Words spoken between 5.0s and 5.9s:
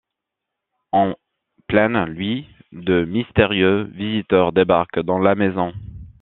dans la maison.